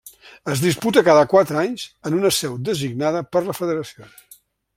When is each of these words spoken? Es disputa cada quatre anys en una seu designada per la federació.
Es 0.53 0.61
disputa 0.61 1.03
cada 1.07 1.25
quatre 1.33 1.59
anys 1.65 1.83
en 2.11 2.17
una 2.21 2.33
seu 2.39 2.57
designada 2.71 3.23
per 3.37 3.45
la 3.51 3.57
federació. 3.61 4.09